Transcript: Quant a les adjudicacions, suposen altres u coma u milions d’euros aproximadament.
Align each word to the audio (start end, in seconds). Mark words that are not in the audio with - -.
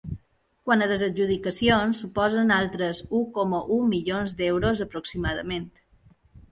Quant 0.69 0.83
a 0.85 0.87
les 0.91 1.03
adjudicacions, 1.07 2.01
suposen 2.05 2.55
altres 2.57 3.03
u 3.21 3.23
coma 3.39 3.61
u 3.77 3.81
milions 3.95 4.35
d’euros 4.43 4.85
aproximadament. 4.89 5.75